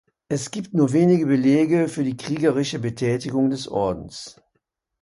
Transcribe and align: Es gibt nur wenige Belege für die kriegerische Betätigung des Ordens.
Es 0.29 0.49
gibt 0.49 0.73
nur 0.73 0.93
wenige 0.93 1.27
Belege 1.27 1.87
für 1.87 2.03
die 2.03 2.17
kriegerische 2.17 2.79
Betätigung 2.79 3.51
des 3.51 3.67
Ordens. 3.67 4.41